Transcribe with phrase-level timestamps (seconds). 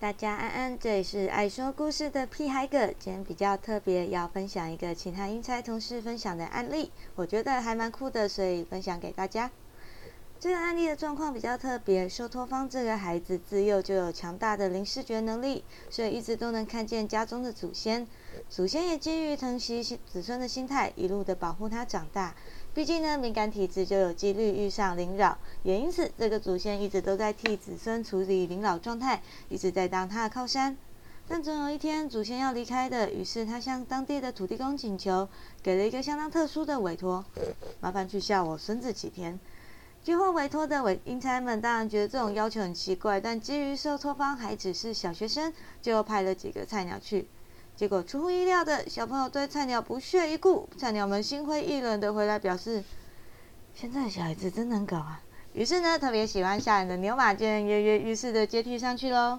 [0.00, 2.86] 大家安安，这里是爱说故事的屁孩哥。
[2.86, 9.50] 今天比较特别，要分享一个其他英才同事分享的案例，我觉得还蛮酷的，所以分享给大家。
[10.40, 18.08] 这个案例的状况比较特别，受托方这个孩子自幼就有强大的灵视觉能力，所以一直都能看见家中的祖先。
[18.48, 22.34] 祖先也基于疼惜子孙的心态，一路的保护他长大。
[22.72, 30.74] 毕竟呢，敏感体质就有几率遇上灵扰，也因此这个祖先一直都在替子孙处理灵扰状态，一直在当他的靠山。
[31.28, 35.28] 但总有一天，祖先要离开的，于是他向当地的土地公请求，
[35.62, 37.22] 给了一个相当特殊的委托：
[37.80, 39.38] 麻烦去吓我孙子几天。
[40.02, 47.28] 接获委托的委英才们当然觉得这种要求很奇怪，但基于受托方还只是小学生，就派了几个菜鸟去。
[47.76, 52.82] 结果出乎意料的，小朋友对菜鸟不屑一顾，菜鸟们心灰意冷的回来表示
[53.74, 59.38] ：“现在的小孩子真难搞啊！”于是呢，特别喜欢吓人的牛马就跃跃欲试的接替上去喽。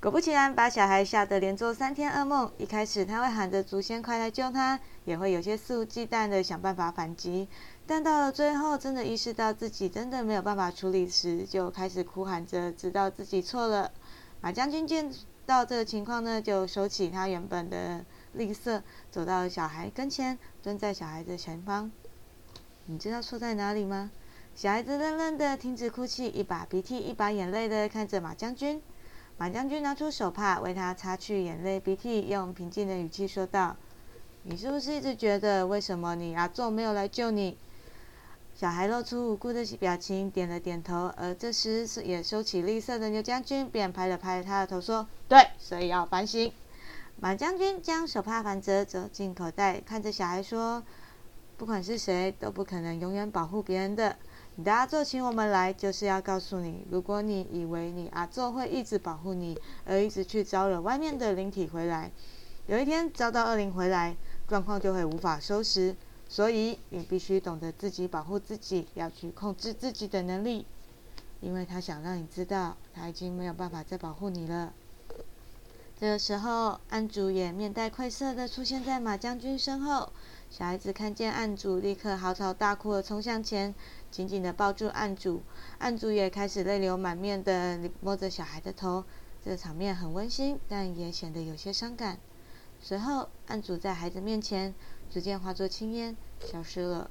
[0.00, 2.50] 果不其然，把小孩吓得连做三天噩梦。
[2.56, 7.46] 一开始他会喊着“祖先快来救他”，也会有些肆无忌惮的想办法反击。
[7.86, 13.92] 但到了最后，真的意识到自己真的没有办法处理时，就开始哭喊着，知道自己错了。
[14.40, 15.12] 马将军见。
[15.46, 21.90] 到这个情况呢，就收起他原本的吝啬，走到小孩跟前，蹲在小孩的前方。
[22.86, 24.12] 你知道错在哪里吗？
[24.54, 28.80] 小孩子愣愣的停止哭泣，一把鼻涕一把眼泪的看着马将军。
[29.40, 33.74] 马将军拿出手帕为他擦去眼泪鼻涕，用平静的语气说道
[34.44, 37.56] ：“你是不是一直觉得为什么你阿仲没有来救你？”
[38.54, 41.10] 小孩露出无辜的表情，点了点头。
[41.16, 46.52] 而这时，也收起绿色的牛将军便拍了拍他的头，说：“对，所以要反省。”
[47.18, 50.82] 马将军将手帕反折，走进口袋，看着小孩说
[51.56, 54.16] ：“不管是谁，都不可能永远保护别人的。
[54.56, 62.10] 你的阿宙请我们来，就是要告诉你，如果你以为你阿宙会一直保护你，而一直去招惹外面的灵体回来，
[62.66, 64.16] 有一天招到恶灵回来，
[64.46, 65.96] 状况就会无法收拾。”
[66.28, 70.64] 所以你必须懂得自己保护自己，要去控制自己的能力，
[71.40, 74.72] 因为他想让你知道，他已经没有办法再保护你了。
[75.98, 80.12] 这个时候，安主也面带愧色的出现在马将军身后。
[80.50, 83.72] 小孩子看见案主，立刻嚎啕大哭的冲向前，
[84.10, 85.42] 紧紧的抱住案主。
[85.78, 89.04] 案主也开始泪流满面的摸着小孩的头。
[89.44, 92.18] 这场面很温馨，但也显得有些伤感。
[92.80, 94.74] 随后，案主在孩子面前。
[95.08, 97.10] 逐渐化作青烟，消失了。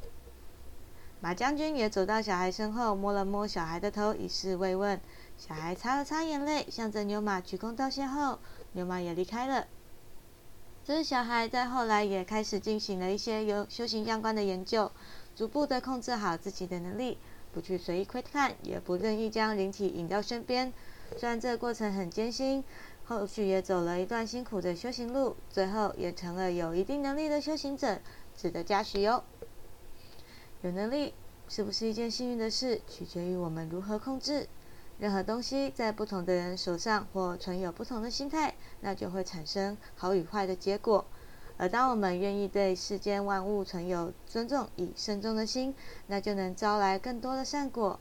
[1.22, 5.00] 马将军也走到小孩身后，摸了摸小孩的头，以示慰问。
[5.38, 8.40] 小孩擦了擦眼泪，向着牛马鞠躬道谢后，
[8.74, 9.68] 牛马也离开了。
[10.86, 14.92] 这小孩在后来也开始进行了一些有修行相关的研究，
[15.36, 17.18] 逐步的控制好自己的能力，
[17.52, 20.74] 不去随意窥探，也不任意将灵体引到身边。
[21.18, 22.64] 虽然这个过程很艰辛。
[23.06, 28.00] 后续也走了一段辛苦的修行路，最后也成了有一定能力的修行者，
[28.38, 29.24] 值得嘉许哟。
[30.62, 31.16] 有能力
[31.48, 34.48] 是不是一件幸运的事，取决于我们如何控制。
[35.00, 41.06] 任何东西在不同的人手上或存有不同的心态，那就会产生好与坏的结果。
[41.58, 45.74] 而当我们愿意对世间万物存有尊重、与慎重的心，
[46.08, 48.00] 那就能招来更多的善果。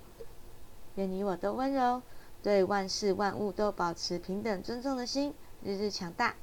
[0.96, 2.02] 愿你我都温柔。
[2.40, 6.36] 对万事万物都保持平等尊重的心，日日强大。